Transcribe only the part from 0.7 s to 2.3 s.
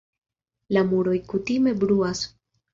La muroj kutime bruas.